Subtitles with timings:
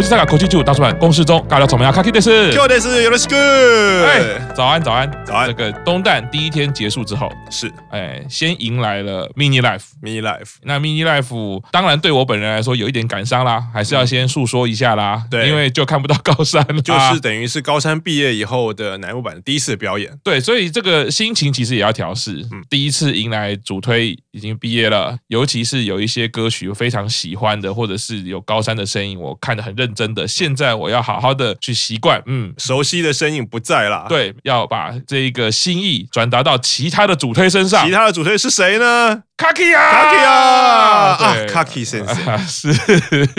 [0.00, 4.08] 我是在搞科技剧大出版公司中，尬聊草莓啊，卡基德斯，卡基德斯，有的是 good。
[4.08, 5.46] 哎，早安，早安，早安。
[5.46, 10.54] 这个东旦第一天结束之后，是，哎，先迎来了 mini life，mini life。
[10.62, 15.24] 那 mini life 当然对我本人来说有一点感伤啦，还是要先诉说一下啦。
[15.28, 20.16] 对，因为就看不到高山了， 就是等于是高山毕业以后的乃木坂第一次表演。
[20.22, 22.46] 对，所以这个心情其实也要调试。
[22.52, 30.28] 嗯，第一次迎来主推已经毕业了，尤其是有一些歌曲我非常喜欢的，或者是有高山的身影，我看得很认真的。
[30.28, 34.06] 现在我要好好的去习惯，嗯，熟悉的身影不在了。
[34.08, 37.79] 对，要把这一个心意转达到其他的主推身上。
[37.84, 39.22] 其他的主推是谁呢？
[39.40, 42.74] 卡基亚，卡基亚啊，卡基先生是，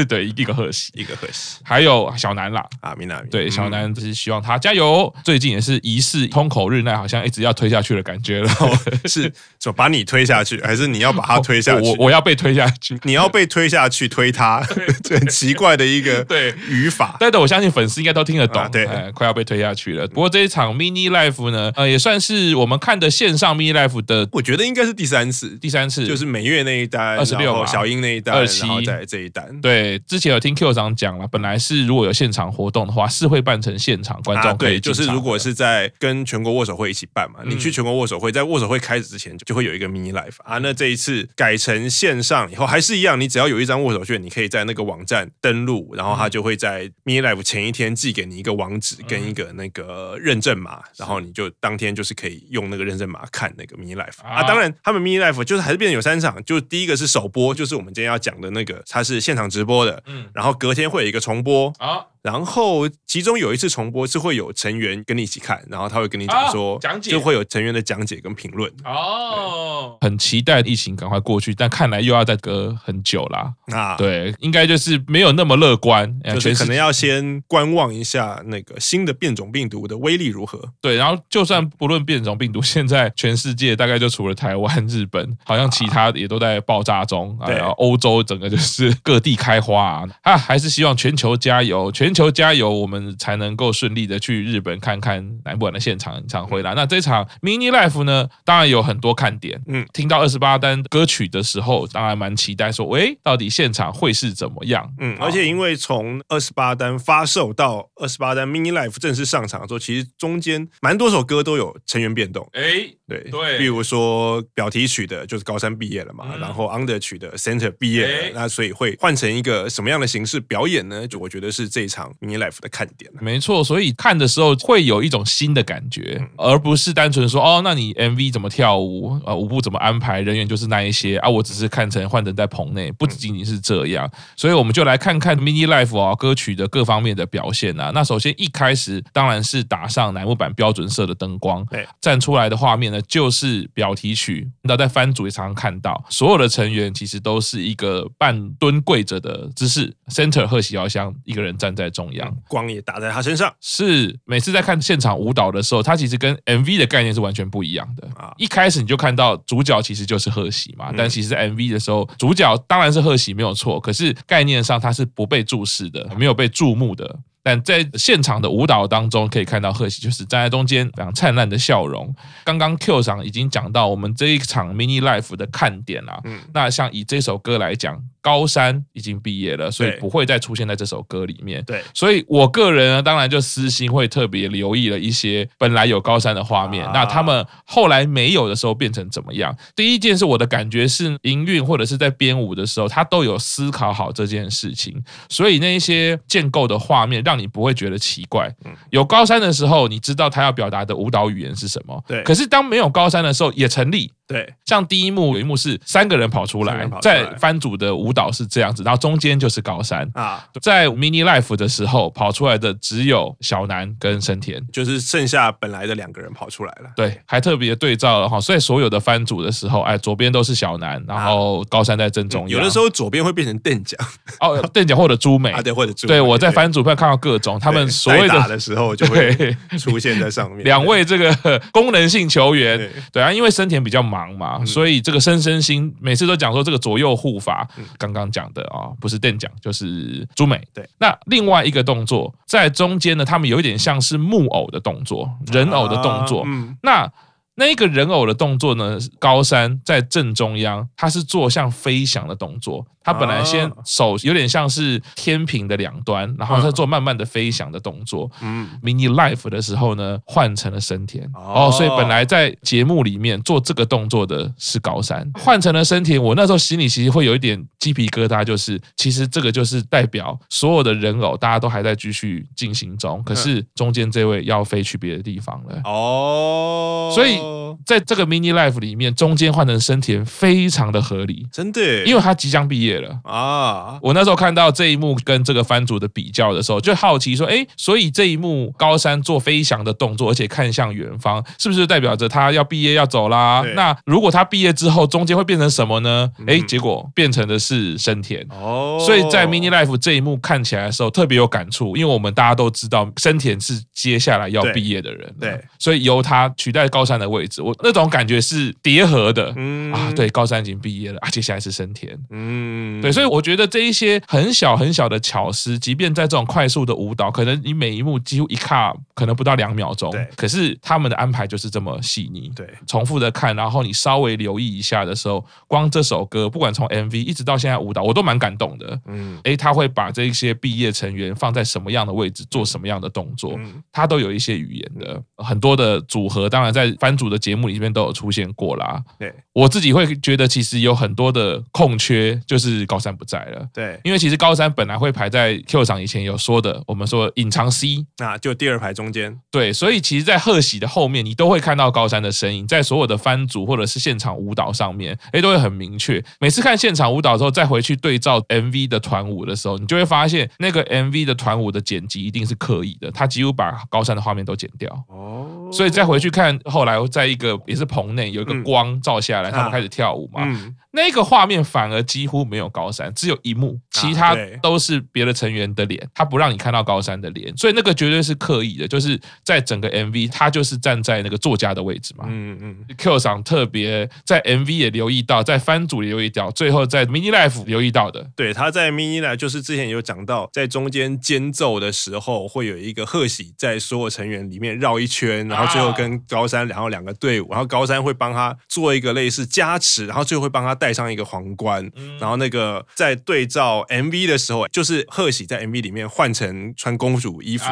[0.05, 1.58] 对，一个贺喜，一个贺喜。
[1.62, 5.14] 还有小南啦，啊，米娜，对，小南就是希望他加油。
[5.23, 8.50] 最近也是疑似通口日奈，好像一直要推下去的感觉了。
[9.06, 11.88] 是，就把你推下去，还是你要把他推下去？
[11.88, 14.59] 我我要被推下去，你要被推下去，推他，
[15.08, 17.16] 很奇怪的一个对语法。
[17.20, 18.68] 但是我相信粉丝应该都听得懂。
[18.72, 20.08] 对，快要被推下去了。
[20.08, 26.02] 不过这一场 mini life 呢，呃，也算是我们看的线上 mini life 的，我觉得应该是第三次，第三次。
[26.03, 29.59] 是，就是美月那一单，二十六小英那一单，二七在这一单。
[29.59, 40.59] 对，之前有听 Q 长讲了，本来是如果有现场活动的话，是会办成现场观众、啊、对，就是如果是在跟全国握手会一起办嘛，嗯、你去全国握手会，在握手会开始之前就会有一个 mini life 啊。
[40.59, 54.42] 那这一次改成线上以后，还是一样，你只要有一张握手券，你可以在那个网站登录，然后他就会在 mini life 前一天寄给你一个网址跟一个那个认证码，然后你就当天就是可以用那个认证码看那个 mini life 啊。
[54.44, 55.81] 当然，他们 mini life 就是还是。
[55.82, 62.06] 变有三场，就第一个是首播，就是我们今天要讲的那个，它是现场直播的，嗯，然后隔天会有一个重播啊。
[62.22, 69.97] 然后其中有一次重播是会有成员跟你一起看，然后他会跟你讲说讲解，就会有成员的讲解跟评论哦。
[70.01, 73.51] 很期待疫情赶快过去，但看来又要再隔很久啦。
[73.73, 73.96] 啊。
[73.97, 80.62] 对，应该就是没有那么乐观，就是可能要先观望一下那个新的变种病毒的威力如何。
[80.79, 87.35] 对，然后就算不论变种病毒，现在全世界大概就除了台湾、日本，好像其他也都在爆炸中。
[87.41, 92.10] 啊，然后欧洲整个就是各地开花啊，啊，还是希望全球加油，全。
[92.11, 96.73] 全球加油，我们才能够顺利的去日本看看乃木坂的现场演唱会啦。
[96.75, 99.61] 那这场 mini life 呢，当然有很多看点。
[99.67, 104.94] 嗯，听到二十八单歌曲的时候，当然蛮期待说，喂，到底现场会是怎么样？
[104.99, 112.45] 嗯，而且因为从二十八单发售到二十八单 mini life 正式上场的时候，其实中间蛮多首歌都有成员变动。
[112.51, 121.07] 哎，对对，比如说表题曲的就是高三毕业了嘛，嗯、然后 under 曲的 center 毕业那所以会换成一个什么样的形式表演呢？
[121.07, 122.11] 就我觉得是这一场。
[122.22, 137.91] mini life 的看点，没错，所以看的时候会有一种新的感觉，而不是单纯说哦，那你 MV 怎么跳舞，呃，舞步怎么安排，人员就是那一些啊，我只是看成换成在棚内，不仅仅是这样，所以我们就来看看 mini life 啊歌曲的各方面的表现啊。
[137.93, 151.91] 那首先一开始当然是打上乃木坂标准色的灯光，对，站出来的画面呢就是表题曲，那在番组也常常看到，所有的成员其实都是一个半蹲跪着的姿势，center 贺喜遥香一个人站在。
[151.91, 158.34] 中央光也打在他身上，是每次在看现场舞蹈的时候，他其实跟 MV 的概念是完全不一样的啊！
[158.38, 167.19] 一开始你就看到主角其实就是贺喜嘛，但其实 MV 的时候，主角当然是贺喜没有错，可是概念上他是不被注视的，没有被注目的。
[167.44, 172.13] 但在现场的舞蹈当中，可以看到贺喜就是站在中间，非常灿烂的笑容。
[172.44, 176.22] 刚刚 Q 上已经讲到我们这一场 mini life 的看点了。
[176.25, 181.63] 嗯，那像以这首歌来讲，高山已经毕业了，所以不会再出现在这首歌里面。
[181.66, 189.58] 对，所以我个人呢，当然就私心会特别留意了一些本来有高山的画面，那他们后来没有的时候变成怎么样？
[189.75, 197.30] 第一件事我的感觉是营运或者是在编舞的时候，他都有思考好这件事情，所以那一些建构的画面让。
[197.31, 198.53] 让你不会觉得奇怪。
[198.89, 202.03] 有高山的时候，你知道他要表达的舞蹈语言是什么。
[202.05, 202.22] 对。
[202.23, 204.11] 可是当没有高山的时候，也成立。
[204.28, 204.53] 对。
[204.66, 210.45] 像第一幕有一幕是三个人跑出来，在番组的舞蹈是这样子，然后中间就是高山啊。
[210.61, 216.89] 在 mini life 的时候，跑出来的只有小南跟生田，就是剩下本来的两个人跑出来了。
[216.97, 218.41] 对，还特别对照了哈。
[218.41, 222.49] 所以所有的番组的时候，哎，左边都是小南，然后高山在正中央。
[222.49, 223.97] 有的时候左边会变成垫脚
[224.41, 226.07] 哦，垫脚或者朱美 啊，对，或者朱。
[226.07, 227.21] 对，我在番组会看到。
[227.22, 230.66] 各种他们所谓的打的时候就会出现在上面。
[230.66, 240.59] 两位这个功能性球员，对啊，因为森田比较忙嘛，所以这个生生心每次都讲说这个左右护法，刚刚讲的啊，不是电讲就是朱美。
[240.73, 246.46] 对，那另外一个动作在中间呢，他们有一点像是木偶的动作，人偶的动作。
[246.82, 247.08] 那
[247.56, 252.86] 那个人偶的动作呢，高山在正中央，他是做像飞翔的动作。
[253.03, 258.30] 他本来先手有点像是天平的两端，然后他做慢慢的飞翔的动作。
[258.42, 261.27] 嗯，mini life 的时候呢，换成了升田。
[261.34, 266.22] 哦，所以本来在节目里面做这个动作的是高山，换成了升田。
[266.22, 275.82] 我那时候心里其实会有一点鸡皮疙瘩，就是其实这个就是代表所有的人偶大家都还在继续进行中，可是中间这位要飞去别的地方了。
[275.86, 277.40] 哦，所以
[277.86, 282.91] 在这个 mini life 里面，中间换成生田非常的合理，真的，因为他即将毕业。
[283.01, 283.98] 了啊！
[284.01, 293.63] 我那时候看到这一幕跟这个番组的比较的时候，就好奇说：哎，所以这一幕高山做飞翔的动作，而且看向远方，是不是代表着他要毕业要走啦？
[293.75, 296.29] 那如果他毕业之后，中间会变成什么呢？
[296.46, 298.98] 哎，结果变成的是生田哦。
[299.05, 313.01] 所以在 Mini Life 这一幕看起来的时候，特别有感触，因为我们大家都知道生田是接下来要毕业的人，对，所以由他取代高山的位置，我那种感觉是叠合的，嗯啊，对，高三已经毕业了啊，接下来是升田，嗯。
[313.01, 329.00] 对，所以我觉得这一些很小很小的巧思，即便在这种快速的舞蹈，可能你每一幕几乎一卡可能不到两秒钟，对，可是他们的安排就是这么细腻，对，重复的看，然后你稍微留意一下的时候，光这首歌，不管从 MV 一直到现在舞蹈，我都蛮感动的。
[329.07, 333.60] 嗯，诶，他会把这一些毕业成员放在什么样的位置，做什么样的动作，
[333.91, 339.00] 他都有一些语言的，很多的组合，当然在番组的节目里面都有出现过啦。
[339.20, 342.72] 对，我自己会觉得其实有很多的空缺，就是。
[342.72, 356.24] 是高山不在了，对，因为其实高山本来会排在 Q 场以前有说的，我们说隐藏 C，那就第二排中间，对，所以其实，在贺喜的后面，你都会看到高山的身影，在所有的番组或者是现场舞蹈上面，哎，都会很明确。
[356.39, 364.89] 每次看现场舞蹈之后，再回去对照 MV 的团舞的时候，你就会发现那个 MV 的团舞的剪辑一定是刻意的，他几乎把高山的画面都剪掉。
[365.10, 370.41] 哦，所以再回去看后来，在一个也是棚内有一个光照下来，嗯、他们开始跳舞嘛。
[370.46, 382.25] 嗯那个画面反而几乎没有高山，只有一幕，其他都是别的成员的脸，他不让你看到高山的脸，所以那个绝对是刻意的，就是在整个 MV，他就是站在那个作家的位置嘛。
[382.27, 382.77] 嗯嗯。
[382.98, 388.29] Q 赏特别在 MV 也留意到，在番组也留意到，最后在 Mini Life 留意到的。
[388.36, 400.72] 对，他在 Mini Life 就是之前有讲到，在中间间奏的时候，会有一个贺喜在所有成员里面绕一圈，然后最后跟高山然后两个队伍，然后高山会帮他做一个类似加持，然后最后会帮他。
[400.82, 401.88] 戴上一个皇冠，
[402.20, 407.65] 然后那个在对照 MV 的时候，就是贺喜在 MV 里面换成穿公主衣服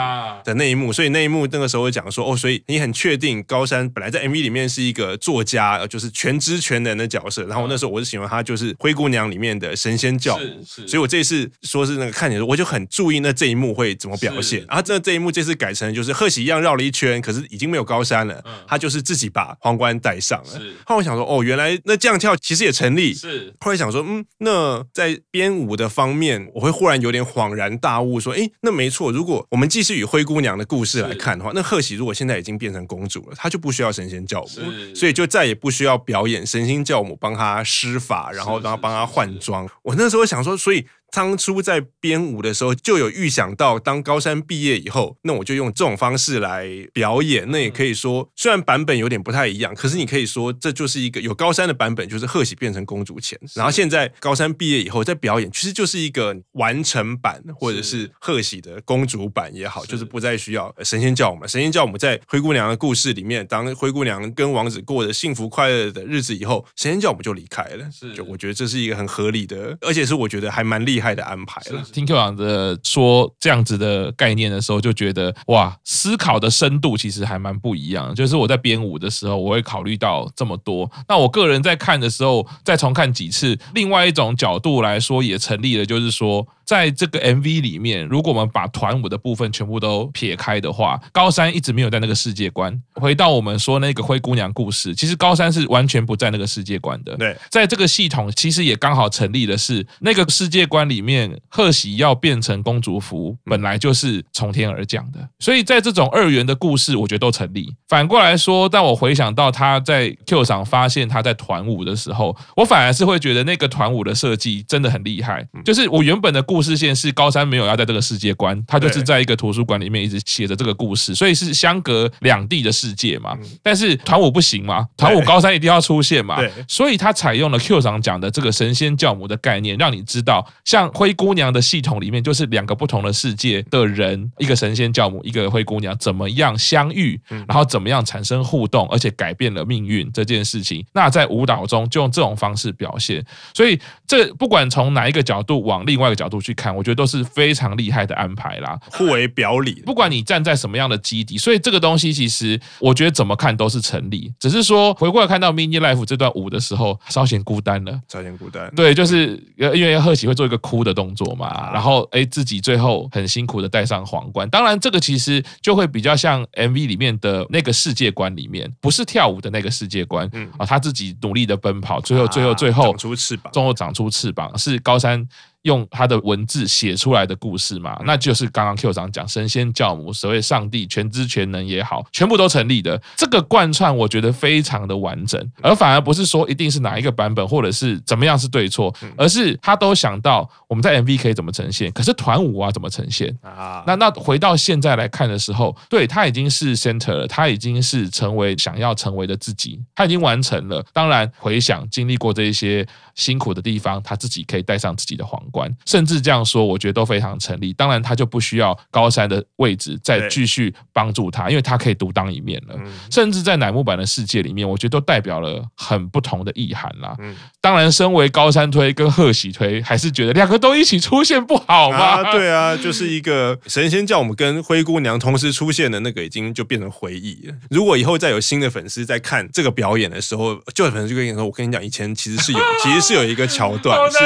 [0.44, 20.51] 的那一幕，所以那一幕那个时候讲说哦，所以你很确定高山本来在 MV 里面是一个作家，就是全知全能的角色，然后那时候我是喜欢他就是灰姑娘里面的神仙教母，所以我这次说是那个看起来我就很注意那这一幕会怎么表现，然后这这一幕这次改成就是贺喜一样绕了一圈，可是已经没有高山了，他就是自己把皇冠戴上了，
[20.86, 23.12] 后来我想说哦，原来那这样跳其实也成立。
[23.12, 39.68] 是，后来想说，嗯，那在编舞的方面，我会忽然有点恍然大悟，说，哎，那没错，如果我们继续以灰姑娘的故事来看的话，那贺喜如果现在已经变成公主了，她就不需要神仙教母，所以就再也不需要表演神仙教母帮她施法，然后让她帮她换装。
[39.81, 40.86] 我那时候想说，所以。
[41.11, 47.49] 当初在编舞的时候就有预想到，当高三毕业以后，那我就用这种方式来表演。
[47.49, 61.47] 那也可以说，虽然版本有点不太一样，可是你可以说这就是一个有高三的版本，就是贺喜变成公主前，然后现在高三毕业以后再表演，其实就是一个完成版，或者是贺喜的公主版也好，就是不再需要神仙教母。
[61.47, 67.89] 神仙教母在灰姑娘的故事里面，当灰姑娘跟王子过着幸福快乐的日子以后，神仙教母就离开了。
[67.92, 70.98] 是，就我觉得这是一个很合理的，而且是我觉得还蛮厉害。
[70.99, 71.81] 厉害的安排了。
[71.94, 78.13] 听 Q 长的说这样子的概念的时候，就觉得哇，思考的深度其实还蛮不一样。
[78.13, 80.91] 就是我在编舞的时候，我会考虑到这么多。
[81.07, 86.45] 那我个人在看的时候，再重看几次，另外一种角度来说也成立了，就是说。
[86.69, 92.79] 在这个 MV 里面，如果我们把团舞的部分全部都撇开的话，高山一直没有在那个世界观。
[92.94, 97.18] 回到我们说那个灰姑娘故事，其实高山是完全不在那个世界观的。
[97.18, 105.28] 对，在这个系统其实也刚好成立的是那个世界观里面，贺喜要变成公主服，本来就是从天而降的。
[105.40, 107.74] 所以在这种二元的故事，我觉得都成立。
[107.88, 115.48] 反过来说，当我回想到他在 Q 上发现他在团舞的时候，我反而是会觉得那个团舞的设计真的很厉害。
[115.66, 123.34] 就是我原本的故故事线是高山没有要在这个世界观，他就是在一个图书馆里面一直写着这个故事，所以是相隔两地的世界嘛。
[123.64, 140.86] 但是团舞不行嘛，团舞高山一定要出现嘛，所以他采用了 Q 长讲的这个神仙教母的概念，让你知道，像灰姑娘的系统里面就是两个不同的世界的人，一个神仙教母，一个灰姑娘，怎么样相遇，然后怎么样产生互动，而且改变了命运这件事情。
[140.94, 149.81] 那在舞蹈中就用这种方式表现，所以这不管从哪一个角度往另外一个角度去看，我觉得都是非常厉害的安排啦，互为表里。
[149.86, 154.31] 不管你站在什么样的基底，所以这个东西其实我觉得怎么看都是成立。
[154.40, 158.71] 只是说回过来看到 mini life 这段舞的时候，稍显孤单了，稍显孤单。
[158.76, 164.47] 对，就是因为贺喜会做一个哭的动作嘛，然后哎自己最后很辛苦的戴上皇冠。
[164.52, 175.28] 当然这个其实就会比较像 MV 里面的那个世界观里面，不是跳舞的那个世界观，嗯啊，他自己努力的奔跑，最后最后最后长出翅膀，最后长出翅膀是高山。
[175.69, 182.99] 用他的文字写出来的故事嘛，那就是刚刚 Q 长讲神仙教母，所谓上帝全知全能也好，全部都成立的。
[183.16, 193.83] 这个贯穿我觉得非常的完整，而反而不是说一定是哪一个版本或者是怎么样是对错，而是他都想到我们在 MV 可以怎么呈现，可是团舞啊怎么呈现啊？
[193.85, 200.83] 那那回到现在来看的时候，对他已经是 center 了，他已经是成为想要成为的自己，他已经完成了。
[200.92, 205.58] 当然回想经历过这一些辛苦的地方，他自己可以戴上自己的皇冠。
[205.85, 207.73] 甚至这样说，我觉得都非常成立。
[207.73, 212.75] 当然，他就不需要高山的位置再继续帮助他，因为他可以独当一面了。
[213.09, 217.16] 甚至在乃木坂的世界里面，我觉得都代表了很不同的意涵啦。
[217.59, 221.97] 当然，身为高山推跟贺喜推，还是觉得两个都一起出现不好吗？
[221.97, 227.54] 啊，对啊，就是一个神仙叫我们跟灰姑娘同时出现的那个，已经就变成回忆了。
[227.69, 234.18] 如果以后再有新的粉丝在看这个表演的时候，旧的粉丝就跟你说：“我跟你讲，以前其实是有，其实是有一个桥段， 是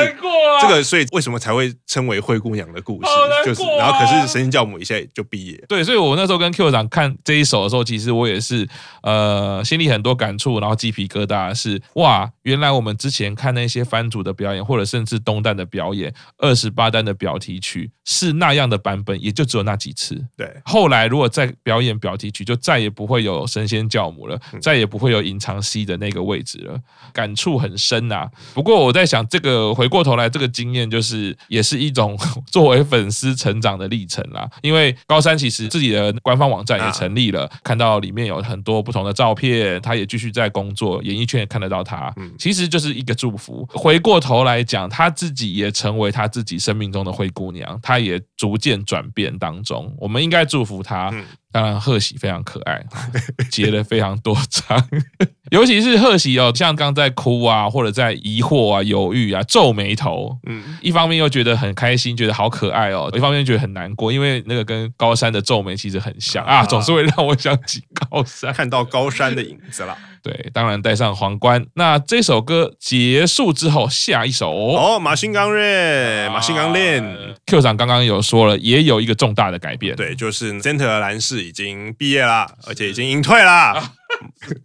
[0.61, 3.10] 这个，所以为什么才会称为灰姑娘的故事？
[3.46, 5.63] 就是，然后可是神仙教母一下就毕业。
[5.70, 8.67] 对，所以我那时候跟 Q 长看这一首的时候，其实我也是
[9.03, 20.20] 呃心里很多感触，然后鸡皮疙瘩是哇，原来我们之前看那些番组的表演，或者甚至东旦的表演，二十八单的表题曲是那样的版本，也就只有那几次。
[20.36, 26.79] 对，后来如果再表演表题曲，就再也不会有神仙教母了，再也不会有隐藏 C 的那个位置了，
[27.13, 28.29] 感触很深呐、啊。
[28.55, 31.02] 不过我在想，这个回过头来，这个经验就是
[31.48, 32.17] 也是一种
[32.51, 34.50] 作为粉丝成长的历程啦。
[34.62, 43.67] 因为高山其实自己的官方网站也成立了，看到里面有很多不同的照片，他也继续在工作，演艺圈也看得到他，其实就是一个祝福。
[43.74, 51.12] 回过头来讲，他自己也成为他自己生命中的灰姑娘，他也逐渐转变当中，我们应该祝福他。
[51.53, 52.83] 当然，贺喜非常可爱，
[53.51, 54.89] 结了非常多张，
[55.51, 66.43] 尤其是贺喜哦，像刚在哭啊，或者在疑惑啊、犹豫啊、皱眉头，嗯，一方面又觉得很开心，觉得好可爱哦，一方面又觉得很难过，因为那个跟高山的皱眉其实很像。
[66.43, 69.95] 啊，总是会让我想起高山，看到高山的影子了。
[70.23, 71.65] 对，当然戴上皇冠。
[71.75, 77.03] 那这首歌结束之后，下一首哦，马新刚练，马新刚练。
[77.45, 83.51] Q 长刚刚有说了，也有一个重大的改变，对，就是 Center 蓝氏已经毕业了，而且已经隐退了。
[83.51, 83.91] 啊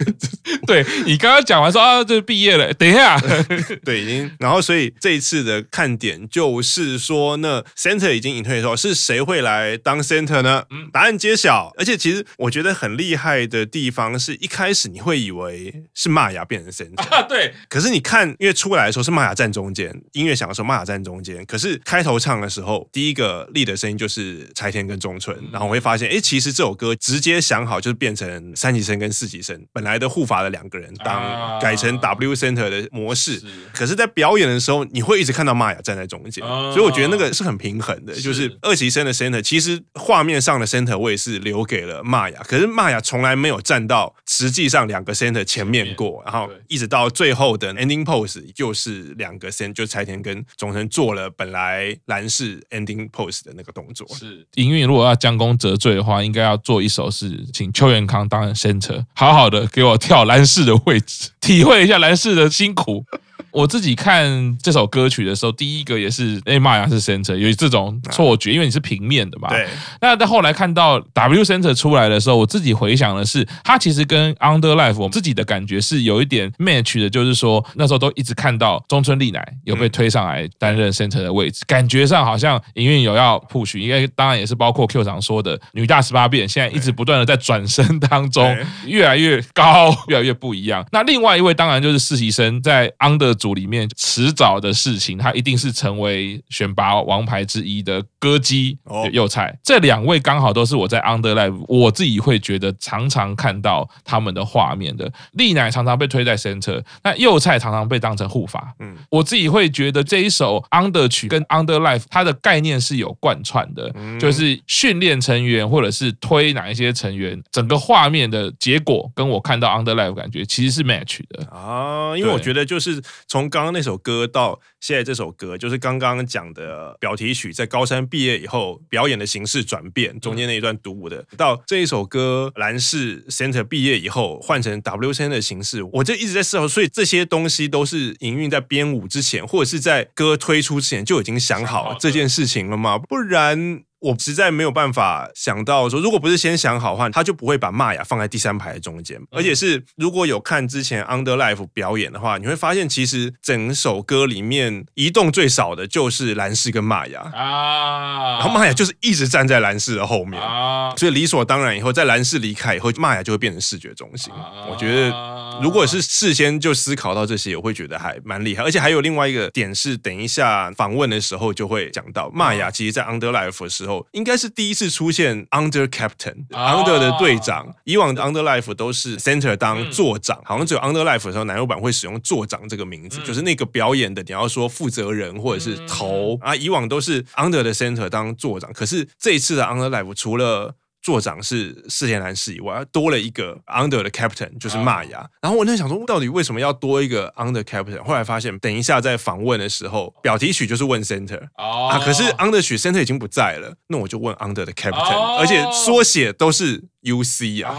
[0.67, 2.73] 对，你刚刚讲完说啊，这毕业了。
[2.79, 3.19] 等一下，
[3.85, 4.31] 对，已经。
[4.39, 10.65] 然后，所以这一次的看点就是说，那 center 已经隐退的时候，是谁会来当 center 呢？
[10.71, 11.73] 嗯，答案揭晓。
[11.79, 17.55] 而且，其实我觉得很厉害的地方是，一开始你会以为是玛雅变成 center 啊，对。
[17.69, 21.45] 可是你看，因为出来的时候是玛雅站中间，音乐响的时候玛雅站中间。
[21.47, 25.37] 可是开头唱的时候，第一个立的声音就是柴田跟中村。
[25.51, 29.67] 然后我会发现，哎，其实这首歌直接想好就是变成三级声跟四期生。
[29.73, 33.41] 本来的护法的两个人当改成 W Center 的模式，
[33.73, 38.15] 可是，在表演的时候，你会一直看到玛雅站在中间，所以我觉得那个是很平衡的。
[38.15, 54.07] 就是二级生的 Center，其实画面上的 Center 我也是留给了玛雅，可是玛雅从来没有站到实际上两个 Center 前面过，然后一直到最后的 Ending Pose，就是两个 Center，就柴田跟总成做了本来蓝室 Ending Pose 的那个动作。
[54.15, 63.05] 是营运如果要将功折罪的话，应该要做一首是请邱元康当 Center，好好的给我跳男士的位置，体会一下男士的辛苦。
[63.51, 69.49] 我自己看这首歌曲的时候，第一个也是哎，妈呀是 center，有这种错觉，因为你是平面的嘛。
[69.49, 69.67] 对。
[70.01, 90.87] 那到后来看到 W center 出来的时候，我自己回想的是，它其实跟 Under Life 我自己的感觉是有一点 match 的，就是说那时候都一直看到中村丽乃有被推上来担任 center 的位置，感觉上好像营运有要 push，因为当然也是包括 Q 长说的女大十八变，现在一直不断的在转身当中，越来越高， 越来越不一样。
[90.93, 93.38] 那另外一位当然就是实习生在 Under。
[93.39, 98.77] 组里面，迟早的事情，他一定是成为选拔王牌之一的歌姬
[99.13, 99.59] 右菜。
[99.63, 105.11] 这两位刚好都是我在 Underlife，我自己会觉得常常看到他们的画面的。
[105.33, 108.75] 丽乃常常被推在 center，那右菜常常被当成护法。
[108.81, 122.17] 嗯，我自己会觉得这一首 Under 曲跟 Underlife 它的概念是有贯穿的，就是训练成员或者是推哪一些成员，整个画面的结果跟我看到 Underlife 感觉其实是 match 的啊。
[122.17, 142.99] 因为我觉得就是从刚刚那首歌到现在这首歌，就是刚刚讲的表题曲，在高三毕业以后表演的形式转变，中间那一段独舞的，到这一首歌蓝氏 Center 毕业以后换成 W Center 的形式，我就一直在思考，所以这些东西都是营运在编舞之前，或者是在歌推出之前就已经想好这件事情了吗？
[142.99, 143.85] 不然。
[144.01, 149.21] 我实在没有办法想到说，如果不是先想好的话，他就不会把玛雅放在第三排的中间。
[149.31, 164.33] 而且是如果有看之前 Underlife 表演的话，你会发现其实整首歌里面移动最少的就是蓝氏跟玛雅啊，然后玛雅就是一直站在蓝氏的后面啊，所以理所当然以后在蓝氏离开以后，玛雅就会变成视觉中心。
[164.71, 165.39] 我觉得。
[165.61, 168.63] 如果是事先就思考到这些，我会觉得还蛮厉害。
[168.63, 177.75] 而且还有另外一个点是，等一下访问的时候就会讲到，玛雅其实在 Underlife 的时候，应该是第一次出现 Under Captain，Under 的队长。
[177.85, 186.39] 以往的 Underlife 都是 Center 当座长，好像只有 Underlife 的时候，男优版会使用座长这个名字，就是那个表演的你要说负责人或者是头。
[186.41, 186.55] 啊。
[186.55, 190.75] 以往都是 Under 的 Center 当座长，可是这一次的 Underlife 除了
[191.09, 195.27] 座长是世田男士以外，多了一个 Under 的 Captain，就是玛雅。
[195.41, 198.05] 然后我那想说，到底为什么要多一个 Under Captain？
[198.05, 206.85] 后来发现，等一下在访问的时候，表题曲就是问 Center 啊，可是 Under 曲 Center 已经不在了，那我就问 Under 的 Captain，而且缩写都是
[207.15, 207.73] UC 啊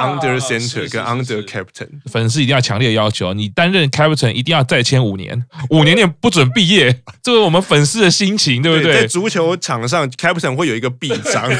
[0.00, 1.88] ，Under Center 跟 Under Captain。
[2.10, 9.00] 粉丝一定要强烈要求，你担任 Captain 一定要再签五年，五年内不准毕业， 这是我们粉丝的心情，对不对？
[9.02, 11.50] 在足球场上，Captain 会有一个臂章。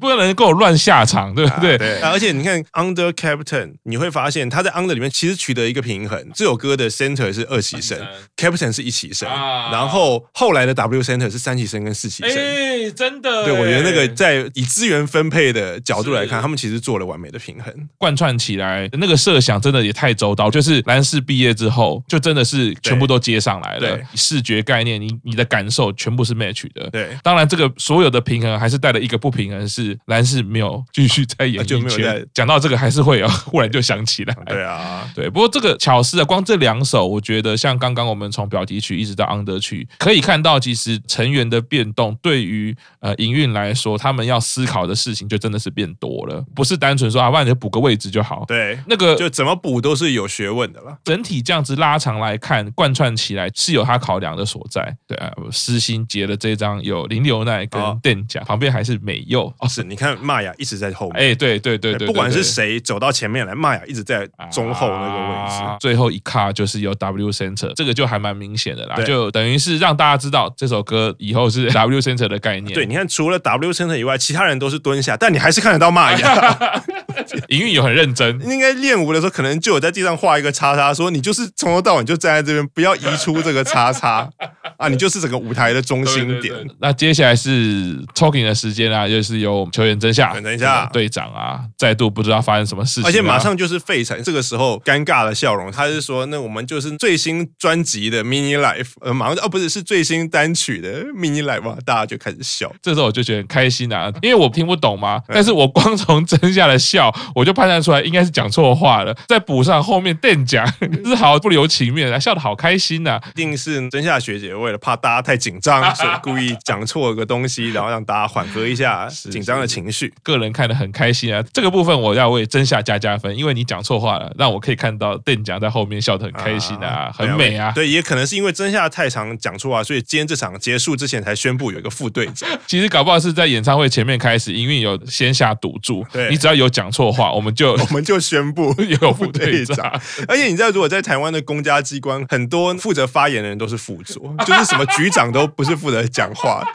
[0.00, 1.74] 不能跟我乱下场，对不对？
[1.74, 6.28] 啊、对，而且你看 Under Captain，你会发现他在 Under 里面其实取得一个平衡。
[6.34, 7.96] 这首歌的 Center 是二期生
[8.36, 12.36] ，Captain 是一期生，啊、然后后来的 W Center 是三期生跟四期生。
[12.36, 20.50] 哎，真的，对，我觉得那个在以资源分配的角度来看，是他们其实做了完美的平衡，贯穿起来那个设想真的也太周到。
[20.50, 26.90] 就是蓝氏毕业之后，就真的是全部都接上来了，对视觉概念，你你的感受全部是 match 的。
[26.90, 29.96] 对，当然这个所有的平衡还是带了一个不平衡是。
[30.06, 34.36] 蓝氏没有继续在演艺圈，讲到这个还是会有， 忽然就想起来。
[34.46, 35.30] 对啊，对。
[35.30, 48.44] 不过这个巧思啊，光这两首，我觉得像刚刚我们从表题曲一直到 Under 曲，可以看到其实成员的变动，对于呃营运来说，他们要思考的事情就真的是变多了，不是单纯说啊，不然就补个位置就好。
[48.48, 50.96] 对，那个就怎么补都是有学问的了。
[51.04, 54.94] 整体这样子拉长来看，贯穿起来是有他考量的所在。
[55.06, 60.12] 对啊，私心结了这张有林流奈跟电甲，旁边还是美佑哦，是你看。
[60.22, 72.72] 玛雅一直在后面，哎，对对对对，不管是谁走到前面来，玛雅一直在中后那个位置，最后一卡就是由 W Center，这个就还蛮明显的啦，就等于是让大家知道这首歌以后是 W Center 的概念。
[72.72, 76.11] 对，你看除了 W Center 以外，其他人都是蹲下，但你还是看得到玛雅。
[76.18, 76.82] yeah.
[77.48, 84.28] 营运有很认真，应该练舞的时候可能就有在地上画一个叉叉，说你就是从头到尾就站在这边，不要移出这个叉叉。
[84.78, 86.52] 啊，你就是整个舞台的中心点。
[86.80, 107.12] 那接下来是 talking 的时间啊，就是由我们球员真夏，等一下队长啊，再度不知道发生什么事情，而且马上就是废柴，这个时候尴尬的笑容，他是说那我们就是最新专辑的 mini life，呃，马上哦不是是最新单曲的 mini life 嘛，大家就开始笑，这时候我就觉得很开心啊，因为我听不懂嘛，但是我光从真夏的笑。
[107.34, 110.66] 我就判断出来应该是讲错话了，再补上后面电讲，
[111.04, 113.22] 是好不留情面，笑得好开心呐、啊！
[113.34, 120.12] 一定是真夏学姐为了怕大家太紧张， 所以故意讲错个东西，然后让大家缓和一下 紧张的情绪。
[120.22, 121.42] 个人看得很开心啊！
[121.52, 127.72] 这个部分我要为真夏加加分，因为你讲错话了，让我可以看到电讲在后面笑得很开心啊，啊很美啊！
[127.74, 132.48] 对，也可能是因为真夏太常讲错话，所以今天这场结束之前才宣布有一个副队长。
[132.66, 137.30] 其实搞不好是在演唱会前面开始，因为有先下赌注，对你只要有讲错话。
[137.32, 139.86] 我们就我们就宣布 有副队长，
[140.28, 146.66] 而且你知道，如果在台湾的公家机关，很多负责发言的人都是副座， 就是什么局长都不是负责讲话，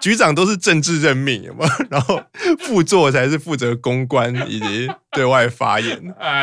[0.00, 1.86] 局长都是政治任命，有没有？
[1.90, 2.20] 然后
[2.60, 5.98] 副座才是负责公关以及对外发言。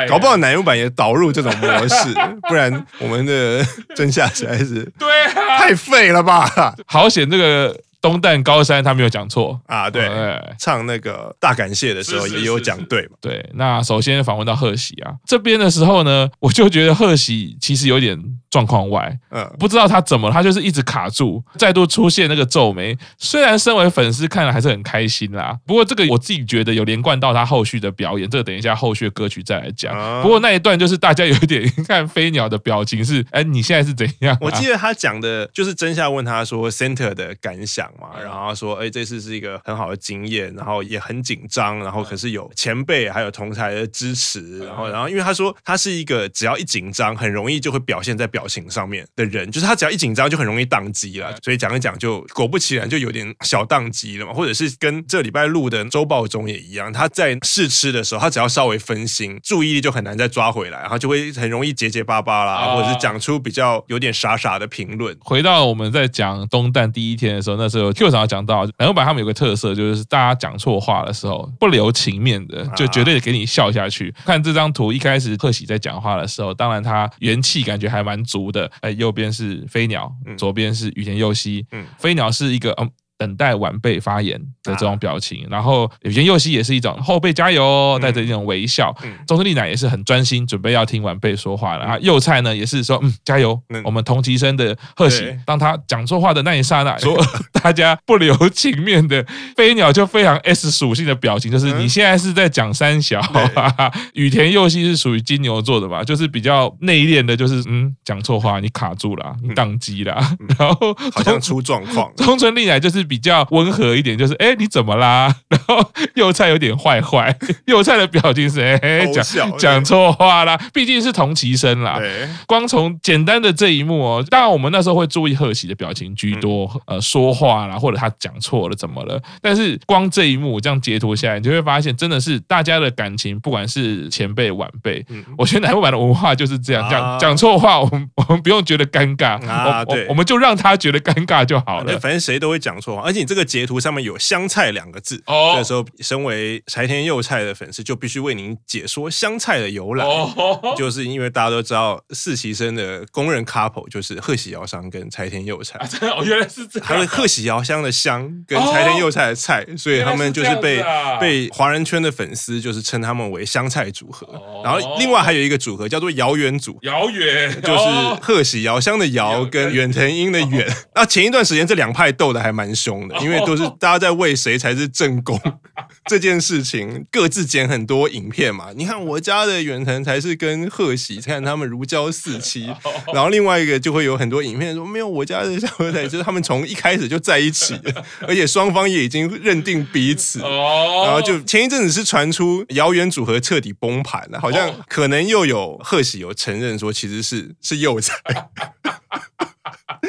[0.07, 2.13] 搞不好南优版也导入这种模式，
[2.47, 6.75] 不然我们的真相实在是对太废了吧？
[6.85, 7.75] 好险这个。
[8.01, 10.09] 东旦高山他没有讲错啊，对，
[10.57, 13.11] 唱那个大感谢的时候也有讲对嘛。
[13.21, 18.17] 对，那首先访问到贺喜啊，这边的时候呢，我就觉得贺喜其实有点
[18.49, 22.97] 状况外，嗯，不知道他怎么，他就是一直卡住，再度出现那个皱眉。
[23.17, 29.93] 虽然身为粉丝看了还是很开心啦，不过这个我自己觉得有连贯到他后续的表演，这个等一下后续的歌曲再来讲。
[30.23, 34.35] 不过那一段就是大家有一点看飞鸟的表情是，哎，你现在是怎样？
[34.41, 65.15] 我记得他讲的就是真夏问他说 Center 的感想嘛，然后说，哎，这次是一个很好的经验，然后也很紧张，然后可是有前辈还有同台的支持，然后然后因为他说他是一个只要一紧张很容易就会表现在表情上面的人，就是他只要一紧张就很容易宕机了，所以讲一讲就果不其然就有点小宕机了嘛，或者是跟这礼拜录的周报中也一样，他在试吃的时候，他只要稍微分心，注意力就很难再抓回来，然后就会很容易结结巴巴啦，或者是讲出比较有点傻傻的评论。
[65.21, 74.13] 回到我们在讲东旦第一天的时候，那时候 Q 厂讲到，然后把他们有个特色，就是大家讲错话的时候不留情面的，就绝对给你笑下去。
[74.25, 78.69] 看这张图，一开始贺喜在讲话的时候，当然他元气感觉还蛮足的。
[78.81, 81.65] 哎，右边是飞鸟，左边是羽田佑希。
[81.71, 82.89] 嗯，飞鸟是一个嗯。
[83.21, 88.91] 等待晚辈发言的这种表情，然后羽田佑希也是一种后辈加油，带着一种微笑。
[89.27, 91.85] 中村丽乃也是很专心，准备要听晚辈说话了。
[91.85, 93.61] 啊，佑菜呢也是说嗯加油。
[93.83, 97.15] 我们同期生的贺喜，当他讲错话的那一刹那，说
[97.61, 99.23] 大家不留情面的
[99.55, 103.21] 飞鸟就非常 S 属性的表情，就是你现在是在讲三小。
[104.15, 110.15] 羽田佑希是属于金牛座的嘛，就是比较内敛的，就是嗯讲错话你卡住了，你宕机了，
[110.57, 112.11] 然后好像出状况。
[112.15, 113.05] 中村丽乃就是。
[113.11, 115.35] 比较温和一点，就是哎，你怎么啦？
[115.51, 121.99] 然后柚菜有点坏坏， 柚菜的表情是哎，讲讲错话啦，毕竟是同期生啦。
[122.47, 129.21] 光从简单的这一幕哦，当然我们那时候会注意贺喜的表情居多，呃，说话啦，或者他讲错了怎么了？
[129.41, 135.05] 但是光这一幕这样截图下来，你就会发现，真的是大家的感情，不管是前辈晚辈，
[135.37, 141.99] 我觉得乃木坂的文化就是这样，讲讲错话，我们我们不用觉得尴尬啊，对，我们就让他觉得尴尬就好了。
[141.99, 143.01] 反正谁都会讲错话。
[143.01, 160.83] 而且你这个截图上面有“香菜”两个字，哦，那时候身为柴田佑菜的粉丝就必须为您解说香菜的由来，哦，就是因为大家都知道四期生的公认 couple 就是贺喜遥香跟柴田佑菜，啊，真的，哦，原来是这样，他的贺喜遥香的香跟柴田佑菜的菜，哦，所以他们就是被
[161.19, 167.83] 被华人圈的粉丝就是称他们为香菜组合，哦，然后另外还有一个组合叫做遥远组，遥远就是
[168.21, 173.17] 贺喜遥香的遥跟远藤英的远，那，哦，前一段时间这两派斗的还蛮凶的。
[173.19, 175.39] 因为都是大家在为谁才是正宫
[176.07, 178.69] 这件事情，各自剪很多影片嘛。
[178.75, 182.73] 你看我家的远藤才是跟贺喜，看他们如胶似漆。
[183.13, 187.79] 然后另外一个就会有很多影片说，没有我家的小和仔，就是他们从一开始就在一起，
[188.27, 190.39] 而且双方也已经认定彼此。
[190.39, 198.15] 然后就前一阵子是传出遥远组合彻底崩盘了，好像可能又有贺喜有承认说其实是是柚菜。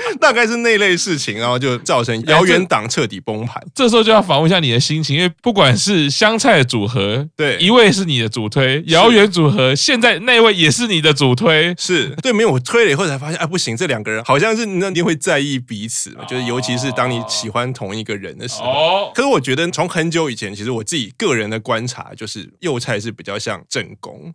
[0.20, 3.62] 大概是那类事情，然后就造成遥远党彻底崩盘。
[3.74, 12.10] 这时候就要访问一下你的心情，因为不管是香菜组合，对，一位是你的主推，遥远组合现在那位也是你的主推，是。
[12.22, 18.70] 对，没有我推了以后才发现，哎，不行，这两个人好像是那你会在意彼此嘛，就是尤其是当你喜欢同一个人的时候。
[18.70, 19.12] 哦。
[19.14, 24.32] 可是我觉得从很久以前，其实我自己个人的观察就是，右菜是比较像正宫，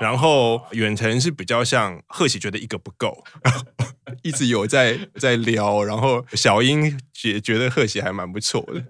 [0.00, 3.24] 然后远藤是比较像贺喜，觉得一个不够，
[4.22, 4.98] 一直有在。
[5.18, 6.84] 在聊，然后小英
[7.22, 8.82] 也觉得贺喜还蛮不错的。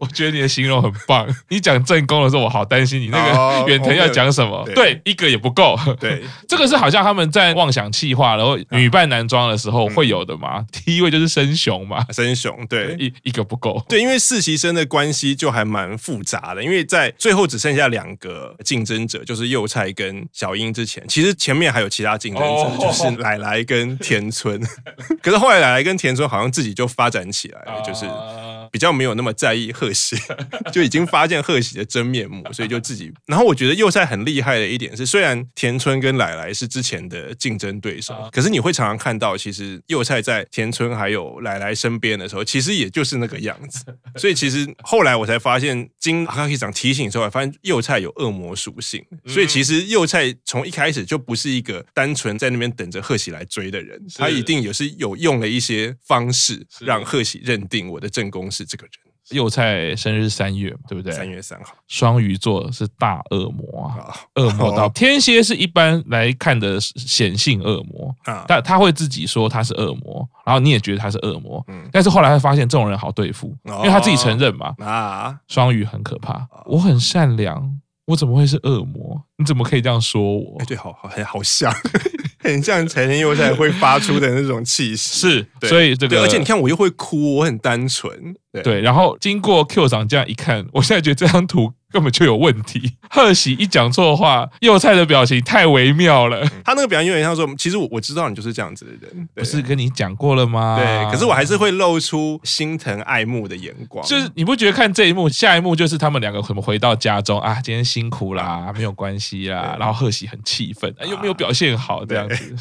[0.00, 1.26] 我觉得你的形容很棒。
[1.48, 4.66] 你讲正宫的时候，我好担心你那个 远藤要讲什么。
[4.74, 5.76] 对，一个也不够。
[6.00, 10.64] 对， 这个是好像他们在妄想气化，然后女扮男装的时候会有的嘛。
[10.72, 13.84] 第一位就是生雄嘛，生雄对，一一个不够。
[13.88, 24.45] 对，因为实习生的关系就还蛮复杂的，因为在最后只剩下两个竞争者，就是幼菜跟小英之前，其实前面还有其他竞争者，就是奶奶跟田村。
[25.22, 28.06] 可是后来奶奶跟田村好像自己就发展起来了，就是
[28.76, 30.14] 比较没有那么在意贺喜，
[30.70, 33.10] 就已经发现贺喜的真面目， 所以就自己。
[33.24, 43.82] 然后我觉得右菜很厉害的一点是，虽然田村跟奶奶是之前的竞争对手，可是你会常常看到，其实右菜在田村还有奶奶身边的时候，其实也就是那个样子。
[44.20, 49.02] 所以其实后来我才发现，经阿卡西长提醒之后，发现右菜有恶魔属性。
[49.24, 58.92] 所以其实右菜从一开始就不是一个单纯在那边等着贺喜来追的人，他一定也是有用了一些方式让贺喜认定我的正宫是这个人。
[59.30, 61.12] 幼菜生日三月，对不对？
[61.12, 79.20] 三月三号，双鱼座是大恶魔啊，恶魔到天蝎是一般来看的显性恶魔啊，但他会自己说他是恶魔，然后你也觉得他是恶魔，嗯，但是后来会发现这种人好对付，因为他自己承认嘛啊，双鱼很可怕，我很善良，我怎么会是恶魔？
[79.38, 80.56] 你怎么可以这样说我？
[80.60, 81.74] 哎，对，好好好像。
[82.46, 91.72] 很像成年幼菜会发出的那种气势，是，所以这个，而且你看我又会哭，我很单纯，对，对，然后经过 Q 长这样一看，我现在觉得这张图。
[91.96, 92.92] 根本就有问题。
[93.08, 96.46] 贺喜一讲错话，幼菜的表情太微妙了。
[96.62, 104.04] 他那个表情有点像说：“其实我我知道你就是这样子的人，不是跟你讲过了吗？”对，可是我还是会露出心疼爱慕的眼光。
[104.06, 107.58] 就是你不觉得看这一幕，下一幕就是他们两个怎么回到家中啊？
[107.64, 109.74] 今天辛苦啦，没有关系啦。
[109.80, 112.54] 然后贺喜很气愤，又没有表现好，这样子。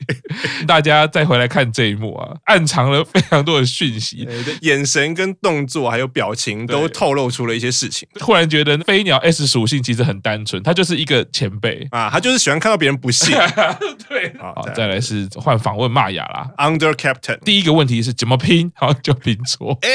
[0.68, 4.28] 大家再回来看这一幕啊，暗藏了非常多的讯息，
[4.60, 8.06] 眼神跟动作还有表情都透露出了一些事情。
[8.18, 8.65] 突然觉得。
[8.66, 11.86] 人飞鸟 S 属性其实很单纯，他就是一个前辈。
[11.90, 13.34] 啊，他就是喜欢看到别人不幸。
[14.08, 14.96] 对，好，再来。
[15.06, 17.38] 是换访问玛雅啦，Under Captain。
[17.44, 19.78] 第一个问题是怎么拼，好就拼错。
[19.86, 19.90] 哎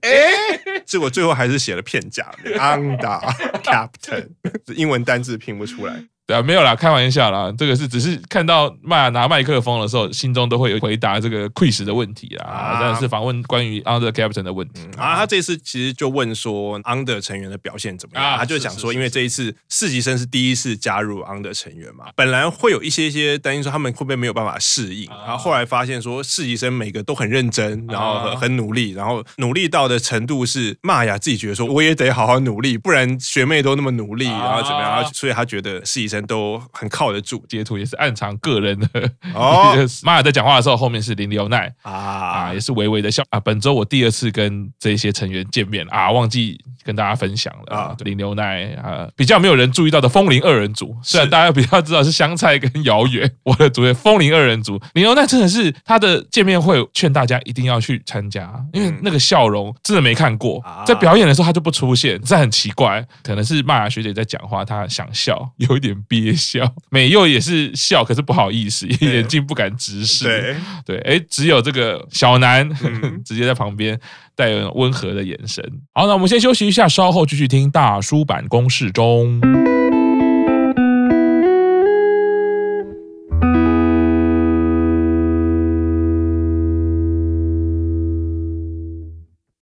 [0.00, 3.20] 哎，结果最后还是写了片假，Under
[3.62, 4.28] Captain，
[4.74, 6.02] 英文单字拼不出来。
[6.32, 7.52] 对啊，没有啦，开玩笑啦。
[7.58, 12.78] 这个是只是看到麦雅拿麦克风的时候，心中都会有回答这个 quiz 的问题啊。
[12.80, 18.38] 但是访问关于 Under Captain 的问题啊，他这次其实就问说 Under 成员的表现怎么样？
[18.38, 35.04] 他就讲说，因为这一次四级生是第一次加入 Under 成员嘛，本来会有一些些担心说他们会不会没有办法适应，然后后来发现说四级生每个都很认真，然后很努力，然后努力到的程度是玛雅自己觉得说我也得好好努力，不然学妹都那么努力，然后怎么样？
[35.12, 38.88] 所以他觉得四级生都很靠得住，截图也是暗藏个人的
[39.34, 39.74] 哦。
[40.02, 43.40] 玛雅在讲话的时候，后面是林流奈啊啊，也是微微的笑啊。
[43.40, 47.96] 本周我第二次跟这些成员见面啊，忘记跟大家分享了啊。
[48.00, 66.32] 林牛奈啊，比较没有人注意到的风铃二人组，虽然大家比较知道是香菜跟遥远，我的组员风铃二人组，林牛奈真的是他的见面会，劝大家一定要去参加，因为那个笑容真的没看过，在表演的时候他就不出现，这很奇怪，可能是玛雅学姐在讲话，她想笑，有一点憋。
[66.42, 70.24] 笑美佑也是笑，可是不好意思，眼睛不敢直视。
[70.24, 73.98] 对对，哎，只有这个小南、嗯、 直接在旁边
[74.36, 75.64] 带有温和的眼神。
[75.94, 79.40] 好，那我们先休息一下，稍后继续听大叔版公式中。